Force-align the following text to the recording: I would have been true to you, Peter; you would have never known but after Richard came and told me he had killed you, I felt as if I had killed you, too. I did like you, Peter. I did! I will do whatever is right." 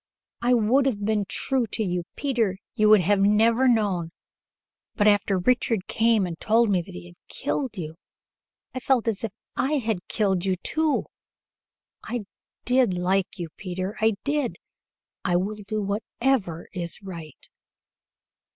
I 0.41 0.55
would 0.55 0.87
have 0.87 1.05
been 1.05 1.25
true 1.29 1.67
to 1.73 1.83
you, 1.83 2.05
Peter; 2.15 2.57
you 2.73 2.89
would 2.89 3.01
have 3.01 3.19
never 3.19 3.67
known 3.67 4.09
but 4.95 5.05
after 5.05 5.37
Richard 5.37 5.85
came 5.85 6.25
and 6.25 6.39
told 6.39 6.71
me 6.71 6.81
he 6.81 7.05
had 7.05 7.15
killed 7.27 7.77
you, 7.77 7.97
I 8.73 8.79
felt 8.79 9.07
as 9.07 9.23
if 9.23 9.31
I 9.55 9.73
had 9.73 10.07
killed 10.07 10.43
you, 10.43 10.55
too. 10.55 11.05
I 12.03 12.25
did 12.65 12.95
like 12.97 13.37
you, 13.37 13.49
Peter. 13.57 13.95
I 14.01 14.15
did! 14.23 14.55
I 15.23 15.35
will 15.35 15.57
do 15.57 15.83
whatever 15.83 16.67
is 16.73 17.03
right." 17.03 17.47